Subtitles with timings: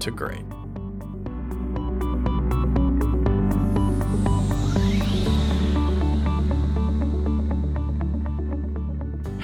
[0.00, 0.44] to great.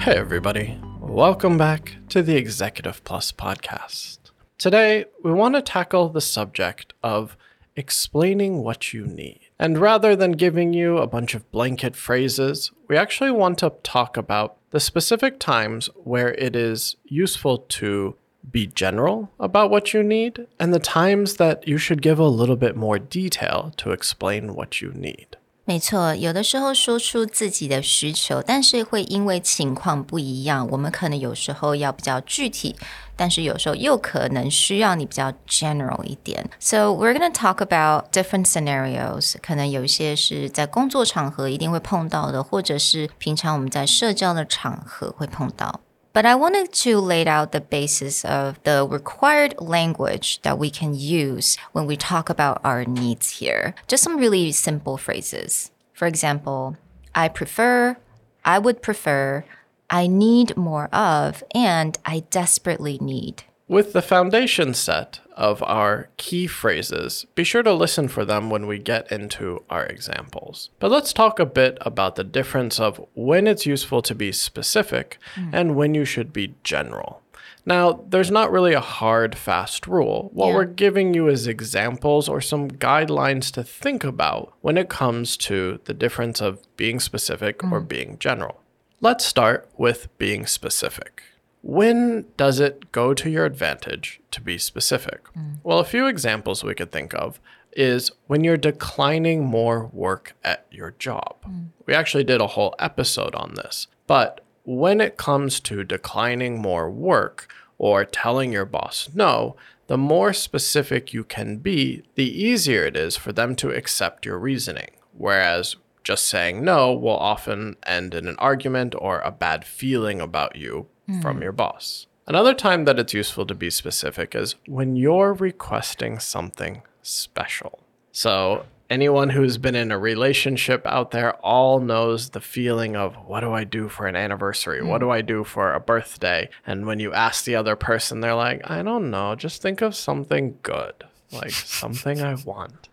[0.03, 0.77] Hey, everybody.
[0.99, 4.17] Welcome back to the Executive Plus podcast.
[4.57, 7.37] Today, we want to tackle the subject of
[7.75, 9.39] explaining what you need.
[9.57, 14.17] And rather than giving you a bunch of blanket phrases, we actually want to talk
[14.17, 18.15] about the specific times where it is useful to
[18.50, 22.56] be general about what you need and the times that you should give a little
[22.56, 25.26] bit more detail to explain what you need.
[25.64, 32.74] 没错，有的时候说出自己的需求，但是会因为情况不一样，我们可能有时候要比较具体，
[33.14, 36.48] 但是有时候又可能需要你比较 general 一点。
[36.58, 39.34] So we're going to talk about different scenarios。
[39.42, 45.80] 可能有一些是在工作场合一定会碰到的，或者是平常我们在社交的场合会碰到。
[46.13, 50.93] But I wanted to lay out the basis of the required language that we can
[50.93, 53.73] use when we talk about our needs here.
[53.87, 55.71] Just some really simple phrases.
[55.91, 56.77] For example,
[57.15, 57.97] I prefer,
[58.45, 59.43] I would prefer,
[59.89, 63.43] I need more of, and I desperately need.
[63.73, 68.67] With the foundation set of our key phrases, be sure to listen for them when
[68.67, 70.69] we get into our examples.
[70.77, 75.17] But let's talk a bit about the difference of when it's useful to be specific
[75.33, 75.49] mm.
[75.51, 77.23] and when you should be general.
[77.65, 80.29] Now, there's not really a hard, fast rule.
[80.33, 80.53] What yeah.
[80.53, 85.79] we're giving you is examples or some guidelines to think about when it comes to
[85.85, 87.71] the difference of being specific mm.
[87.71, 88.61] or being general.
[89.01, 91.23] Let's start with being specific.
[91.63, 95.23] When does it go to your advantage to be specific?
[95.33, 95.59] Mm.
[95.63, 97.39] Well, a few examples we could think of
[97.71, 101.37] is when you're declining more work at your job.
[101.47, 101.67] Mm.
[101.85, 103.87] We actually did a whole episode on this.
[104.07, 107.47] But when it comes to declining more work
[107.77, 109.55] or telling your boss no,
[109.87, 114.37] the more specific you can be, the easier it is for them to accept your
[114.37, 114.91] reasoning.
[115.17, 120.57] Whereas just saying no will often end in an argument or a bad feeling about
[120.57, 121.21] you mm.
[121.21, 122.07] from your boss.
[122.25, 127.79] Another time that it's useful to be specific is when you're requesting something special.
[128.13, 133.41] So, anyone who's been in a relationship out there all knows the feeling of what
[133.41, 134.81] do I do for an anniversary?
[134.81, 134.87] Mm.
[134.87, 136.49] What do I do for a birthday?
[136.65, 139.95] And when you ask the other person, they're like, I don't know, just think of
[139.95, 142.89] something good, like something I want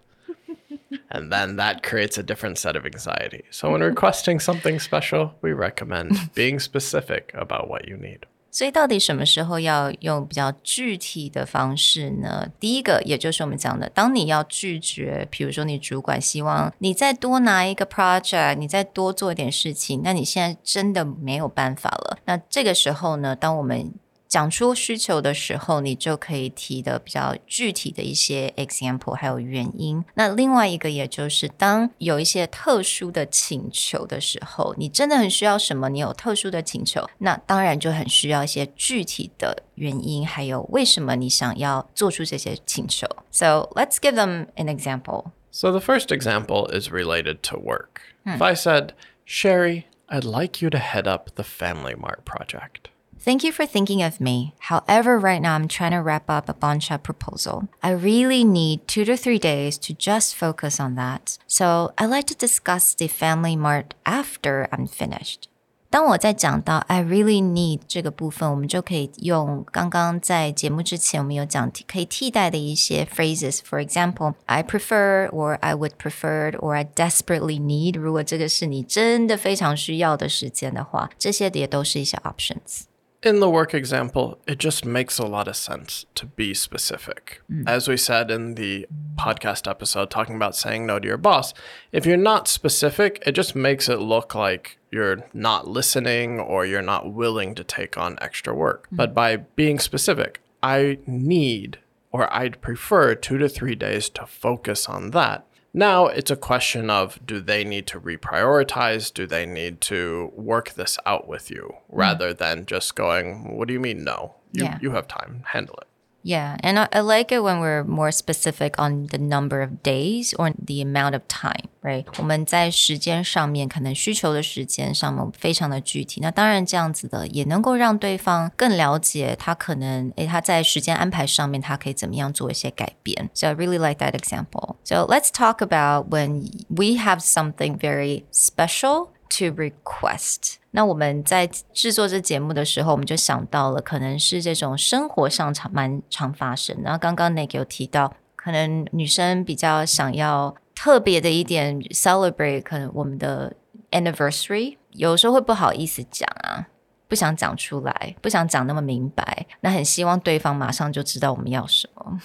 [1.09, 3.45] and then that creates a different set of anxiety.
[3.51, 8.21] So, when requesting something special, we recommend being specific about what you need.
[8.51, 12.47] 所以，到底什么时候要用比较具体的方式呢？
[12.57, 22.17] 第一个，也就是我们讲的，当你要拒绝，比如说你主管希望你再多拿一个 project，你再多做一点事情，那你现在真的没有办法了。
[22.23, 23.93] 那这个时候呢，当我们
[24.29, 30.03] 讲出需求的时候，你就可以提的比较具体的一些 example，还有原因。
[30.15, 43.07] 那另外一个，也就是当有一些特殊的请求的时候，你真的很需要什么，你有特殊的请求，那当然就很需要一些具体的原因，还有为什么你想要做出这些请求。
[43.31, 45.27] So let's give them an example.
[45.51, 48.01] So the first example is related to work.
[48.25, 48.33] Hmm.
[48.33, 48.89] If I said,
[49.23, 52.89] Sherry, I'd like you to head up the Family Mart project.
[53.19, 54.53] Thank you for thinking of me.
[54.69, 57.67] However, right now I'm trying to wrap up a Bonsha proposal.
[57.81, 61.39] I really need two to three days to just focus on that.
[61.47, 65.49] So I'd like to discuss the family mart after I'm finished.
[65.89, 76.83] 当我在讲到 I really need 这个部分，我们就可以用刚刚在节目之前我们有讲可以替代的一些 phrases。For example, I prefer, or I would prefer, or I
[76.83, 77.97] desperately need。
[77.97, 82.83] 如果这个是你真的非常需要的时间的话，这些也都是一些 options。
[83.22, 87.42] In the work example, it just makes a lot of sense to be specific.
[87.50, 87.68] Mm.
[87.68, 88.86] As we said in the
[89.16, 91.52] podcast episode talking about saying no to your boss,
[91.92, 96.80] if you're not specific, it just makes it look like you're not listening or you're
[96.80, 98.88] not willing to take on extra work.
[98.90, 98.96] Mm.
[98.96, 101.78] But by being specific, I need
[102.12, 105.46] or I'd prefer two to three days to focus on that.
[105.72, 109.12] Now it's a question of do they need to reprioritize?
[109.12, 111.80] Do they need to work this out with you mm.
[111.88, 114.34] rather than just going, what do you mean no?
[114.52, 114.78] You, Yeah.
[114.80, 115.86] you have time, handle it.
[116.27, 120.33] Yeah, and I, I like it when we're more specific on the number of days
[120.33, 122.03] or the amount of time, right?
[122.17, 133.29] 我们在时间上面可能需求的时间上面非常的具体，那当然这样子的也能够让对方更了解他可能诶他在时间安排上面他可以怎么样做一些改变。
[133.35, 134.77] So I really like that example.
[134.83, 140.55] So let's talk about when we have something very special to request。
[140.72, 146.76] 那我们在制作这节目的时候，我们就想到了，可能是这种生活上常蛮常发生。
[146.82, 153.54] 然后刚刚 Nick 有提到，可能女生比较想要特别的一点 celebrate，可能我们的
[153.90, 156.68] anniversary，有时候会不好意思讲啊。
[157.08, 162.20] 不想讲出来，不想讲那么明白，那很希望对方马上就知道我们要什么。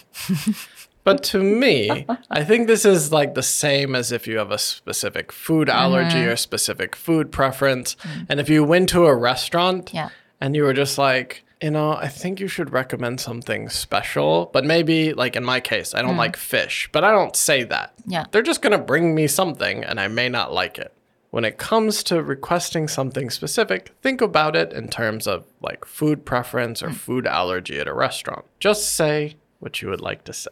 [1.05, 4.57] But to me, I think this is like the same as if you have a
[4.57, 6.29] specific food allergy mm-hmm.
[6.29, 7.95] or specific food preference.
[8.01, 8.25] Mm.
[8.27, 10.09] And if you went to a restaurant Yeah.
[10.41, 14.49] and you were just like, you know, I think you should recommend something special.
[14.51, 16.25] But maybe, like in my case, I don't mm.
[16.25, 17.93] like fish, but I don't say that.
[18.07, 18.25] Yeah.
[18.31, 20.91] They're just going to bring me something and I may not like it.
[21.29, 26.25] When it comes to requesting something specific, think about it in terms of like food
[26.25, 26.95] preference or mm.
[26.95, 28.45] food allergy at a restaurant.
[28.59, 29.35] Just say
[29.65, 30.51] what you would like to say.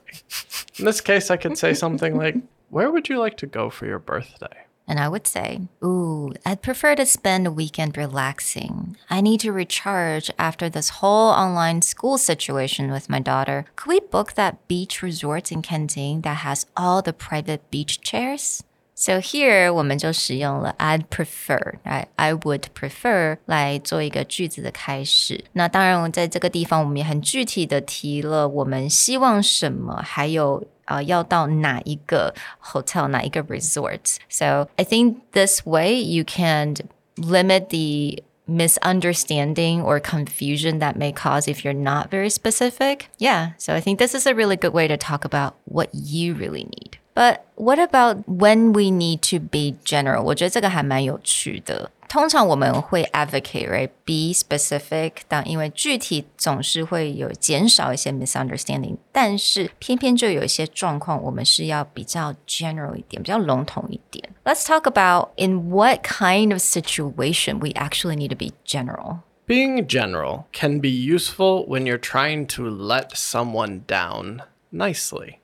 [0.77, 2.36] In this case, I could say something like,
[2.69, 4.65] Where would you like to go for your birthday?
[4.86, 8.98] And I would say, Ooh, I'd prefer to spend a weekend relaxing.
[9.10, 13.65] I need to recharge after this whole online school situation with my daughter.
[13.77, 18.63] Could we book that beach resort in Kenting that has all the private beach chairs?
[18.94, 22.06] So here 我们就使用了 I'd prefer, right?
[22.16, 25.44] I would prefer 来做一个句子的开始。
[25.52, 34.16] 那当然，在这个地方我们也很具体的提了我们希望什么，还有呃要到哪一个 hotel 哪一个 resort.
[34.28, 36.75] So I think this way you can
[37.16, 43.10] limit the misunderstanding or confusion that may cause if you're not very specific.
[43.19, 46.34] Yeah, so I think this is a really good way to talk about what you
[46.34, 46.99] really need.
[47.14, 50.22] But what about when we need to be general?
[50.22, 51.90] 我觉得这个还蛮有趣的。
[52.08, 64.26] 通常我们会 advocate right be specific，但因为具体总是会有减少一些 misunderstanding，但是偏偏就有一些状况，我们是要比较 general 一点，比较笼统一点。
[64.44, 69.19] Let's talk about in what kind of situation we actually need to be general.
[69.46, 74.40] Being general can be useful when you're trying to let someone down
[74.70, 75.40] nicely.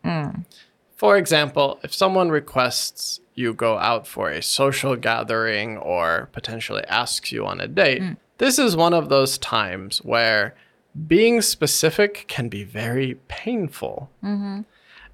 [1.00, 7.32] For example, if someone requests you go out for a social gathering or potentially asks
[7.32, 8.14] you on a date, hmm.
[8.38, 10.56] this is one of those times where
[11.08, 14.10] being specific can be very painful.
[14.22, 14.64] Mm-hmm.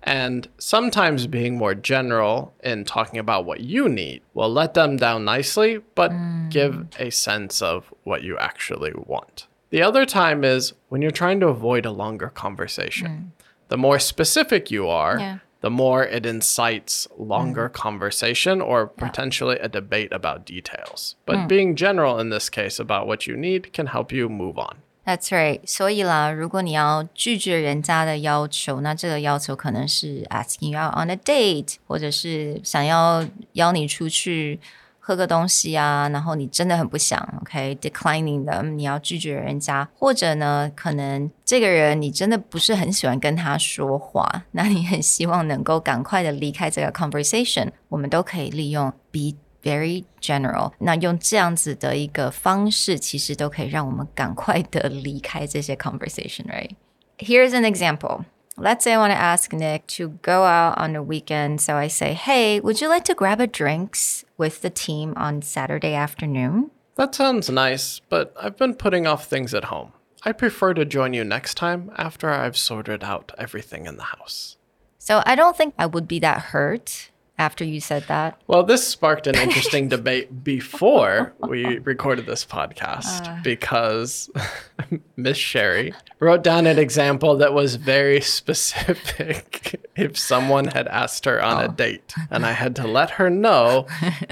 [0.02, 5.24] And sometimes being more general in talking about what you need will let them down
[5.24, 6.50] nicely, but hmm.
[6.50, 9.46] give a sense of what you actually want.
[9.70, 13.08] The other time is when you're trying to avoid a longer conversation.
[13.08, 13.24] Hmm.
[13.68, 19.69] The more specific you are, Yeah the more it incites longer conversation or potentially a
[19.69, 21.17] debate about details.
[21.27, 24.79] But being general in this case about what you need can help you move on.
[25.05, 25.61] That's right.
[25.67, 34.61] 所以啦，如果你要拒绝人家的要求，那这个要求可能是 asking you out on a date，或者是想要邀你出去
[35.05, 50.73] 喝个东西啊，然后你真的很不想，OK，declining、的，你要拒绝人家，或者呢，可能这个人你真的不是很喜欢跟他说话，那你很希望能够赶快的离开这个 conversation，我们都可以利用 be very general。
[50.79, 56.71] 那用这样子的一个方式，其实都可以让我们赶快的离开这些 conversation，right?
[57.19, 58.25] Here's an example.
[58.57, 61.61] Let's say I want to ask Nick to go out on a weekend.
[61.61, 65.42] So I say, hey, would you like to grab a drinks With the team on
[65.42, 66.72] Saturday afternoon?
[66.96, 69.92] That sounds nice, but I've been putting off things at home.
[70.24, 74.58] I prefer to join you next time after I've sorted out everything in the house.
[74.98, 78.42] So I don't think I would be that hurt after you said that.
[78.48, 84.30] Well, this sparked an interesting debate before we recorded this podcast because
[85.16, 91.44] Miss Sherry wrote down an example that was very specific if someone had asked her
[91.44, 92.14] on a date.
[92.30, 93.88] And I had to let her know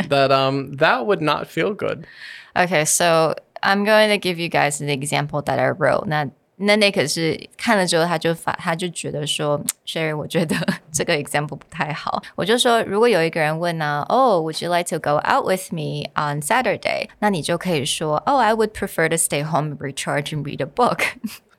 [0.07, 2.07] that um, that would not feel good.
[2.55, 6.05] Okay, so I'm going to give you guys an example that I wrote.
[6.07, 6.29] 那
[6.60, 10.56] 那那可是看了之后，他就发，他就觉得说，Sherry，我觉得
[10.92, 12.20] 这个 example 不太好。
[12.34, 17.08] 我就说，如果有一个人问呢，Oh，Would you like to go out with me on Saturday？
[17.20, 21.04] 那你就可以说，Oh，I would prefer to stay home, recharge and read a book。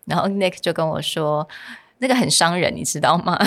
[0.05, 1.47] 然后 Nick 就跟我说，
[1.99, 3.39] 那个很伤人，你知道吗？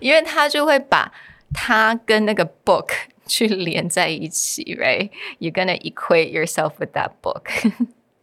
[0.00, 1.12] 因为他就会把
[1.52, 2.88] 他跟那个 book
[3.26, 7.50] 去连在一起，right？You're gonna equate yourself with that book。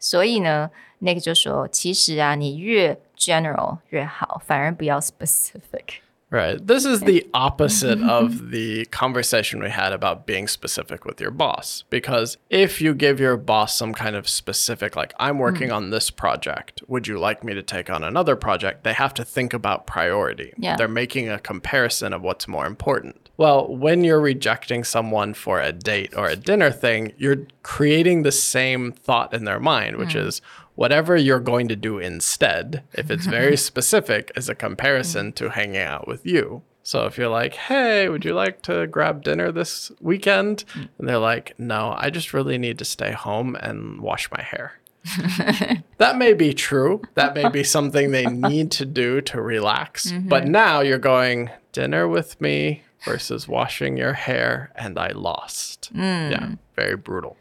[0.09, 0.71] 所以呢。
[1.01, 6.01] 那个就说，其实啊，你越 general 越好，反而不要 specific。
[6.29, 6.65] Right.
[6.65, 11.85] This is the opposite of the conversation we had about being specific with your boss.
[11.89, 15.77] Because if you give your boss some kind of specific, like, I'm working mm.
[15.77, 18.83] on this project, would you like me to take on another project?
[18.83, 20.53] They have to think about priority.
[20.59, 20.77] Yeah.
[20.77, 23.31] They're making a comparison of what's more important.
[23.37, 28.33] Well, when you're rejecting someone for a date or a dinner thing, you're creating the
[28.33, 30.27] same thought in their mind, which mm.
[30.27, 30.43] is,
[30.77, 35.81] whatever you're going to do instead, if it's very specific, is a comparison to hanging
[35.81, 36.63] out with you.
[36.85, 40.65] So if you're like, hey, would you like to grab dinner this weekend?
[40.75, 44.79] And they're like, no, I just really need to stay home and wash my hair.
[45.99, 47.03] that may be true.
[47.15, 50.13] That may be something they need to do to relax.
[50.13, 50.29] Mm-hmm.
[50.29, 55.93] But now you're going, dinner with me versus washing your hair, and I lost.
[55.95, 56.31] Mm.
[56.31, 57.37] Yeah, very brutal.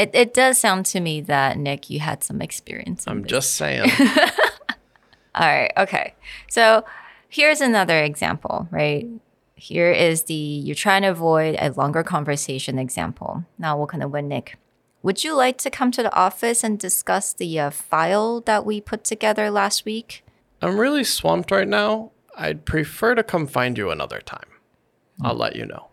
[0.00, 3.04] It it does sound to me that Nick, you had some experience.
[3.06, 3.30] I'm this.
[3.30, 3.90] just saying.
[5.34, 5.70] All right.
[5.76, 6.14] Okay.
[6.48, 6.84] So
[7.28, 9.06] here's another example, right?
[9.56, 13.44] Here is the you're trying to avoid a longer conversation example.
[13.58, 14.56] Now, what kind of win, Nick?
[15.02, 18.80] Would you like to come to the office and discuss the uh, file that we
[18.80, 20.24] put together last week?
[20.62, 22.12] I'm really swamped right now.
[22.38, 24.48] I'd prefer to come find you another time.
[25.22, 25.88] I'll let you know.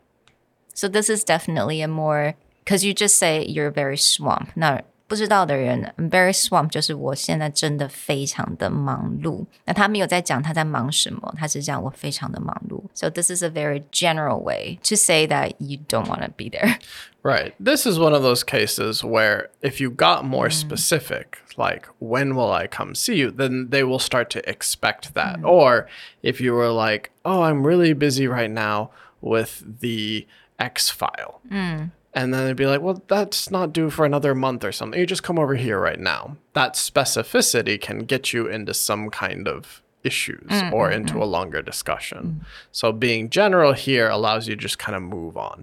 [0.73, 2.35] So this is definitely a more
[2.66, 4.48] because you just say you're very swamped.
[4.54, 9.44] 那不知道的人，I'm very swamped，就是我现在真的非常的忙碌。
[9.66, 12.84] 那他没有在讲他在忙什么，他是讲我非常的忙碌。
[12.94, 16.78] So this is a very general way to say that you don't want to be there.
[17.22, 17.52] Right.
[17.62, 20.52] This is one of those cases where if you got more mm.
[20.52, 25.40] specific, like when will I come see you, then they will start to expect that.
[25.40, 25.44] Mm.
[25.44, 25.86] Or
[26.22, 30.26] if you were like, oh, I'm really busy right now with the
[30.58, 31.42] X file.
[31.50, 31.90] Mm.
[32.17, 34.99] And then they'd be like, well, that's not due for another month or something.
[34.99, 36.35] You just come over here right now.
[36.53, 40.73] That specificity can get you into some kind of issues mm-hmm.
[40.73, 41.21] or into mm.
[41.21, 42.39] a longer discussion.
[42.41, 42.45] Mm.
[42.71, 45.61] So being general here allows you to just kind of move on.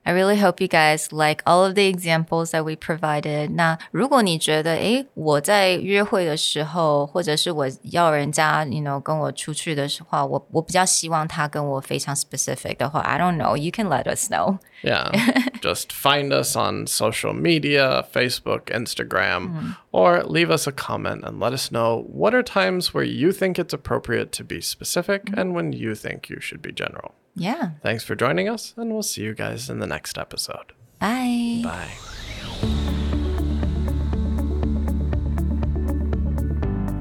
[0.00, 0.08] Mm.
[0.08, 3.50] I really hope you guys like all of the examples that we provided.
[3.56, 13.56] 那如果你觉得，诶，我在约会的时候，或者是我要人家，you know，跟我出去的时候，我我比较希望他跟我非常 specific 的话，I don't know.
[13.56, 14.58] You can let us know.
[14.84, 15.10] Yeah,
[15.60, 19.76] just find us on social media, Facebook, Instagram, mm.
[19.90, 23.58] or leave us a comment and let us know what are times where you think
[23.58, 25.36] it's appropriate to be specific mm.
[25.36, 27.14] and when you think you should be general.
[27.34, 27.70] Yeah.
[27.82, 30.72] Thanks for joining us, and we'll see you guys in the next episode.
[30.98, 31.60] Bye.
[31.62, 31.90] Bye.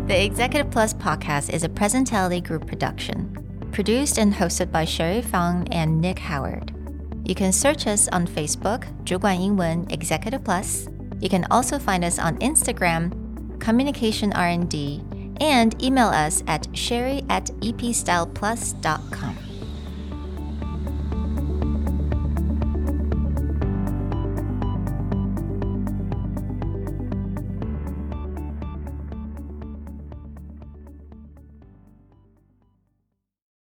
[0.07, 5.67] The Executive Plus podcast is a Presentality Group production, produced and hosted by Sherry Fang
[5.71, 6.71] and Nick Howard.
[7.25, 10.87] You can search us on Facebook, 主管英文 Executive Plus.
[11.21, 13.09] You can also find us on Instagram,
[13.59, 15.01] Communication R&D,
[15.41, 19.37] and email us at sherry at epstyleplus.com.